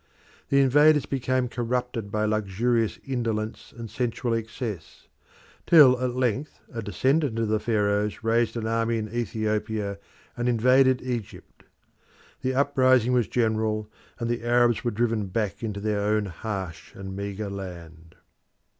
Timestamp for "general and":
13.27-14.27